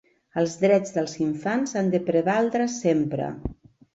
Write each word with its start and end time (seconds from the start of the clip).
Els 0.43 0.53
drets 0.61 0.95
dels 0.95 1.13
infants 1.25 1.75
han 1.81 1.93
de 1.95 2.01
prevaldre 2.09 2.69
sempre! 2.79 3.31